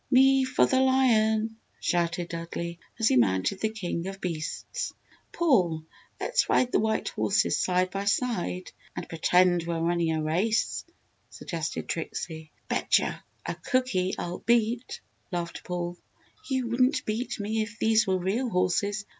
[0.09, 4.93] "Me for the lion!" shouted Dudley, as he mounted the king of beasts.
[5.31, 5.83] "Paul,
[6.19, 10.85] let's ride the white horses side by side and pretend we're running a race,"
[11.29, 12.51] suggested Trixie.
[12.67, 15.01] "Bet'che a cookie I'll beat!"
[15.31, 15.99] laughed Paul.
[16.49, 19.05] "You wouldn't beat me if these were real horses!